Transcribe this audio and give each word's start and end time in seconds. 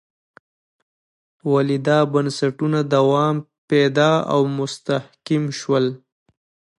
ولې 1.51 1.77
دا 1.87 1.99
بنسټونه 2.13 2.79
دوام 2.93 3.35
پیدا 3.69 4.11
او 4.33 4.41
مستحکم 4.57 5.43
شول. 5.59 5.85